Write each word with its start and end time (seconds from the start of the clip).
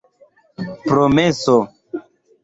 Promeso. 0.87 1.57